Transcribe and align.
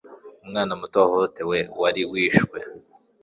umwana 0.43 0.71
muto 0.79 0.95
wahohotewe 1.03 1.57
wari 1.81 2.01
wishwe 2.11 2.57